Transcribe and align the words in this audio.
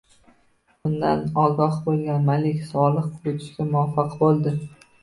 Bundan 0.87 1.21
ogoh 1.43 1.77
bo‘lgan 1.85 2.27
Malik 2.31 2.67
Solih 2.73 3.09
qochishga 3.21 3.71
muvaffaq 3.71 4.21
bo‘ldi 4.25 4.59